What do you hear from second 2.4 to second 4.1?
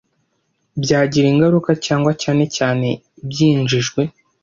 cyane, byinjijwe